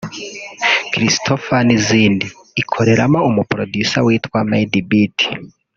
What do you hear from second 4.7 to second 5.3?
Beat